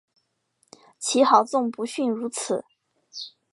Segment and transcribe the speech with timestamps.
[0.97, 2.65] 其豪纵不逊如此。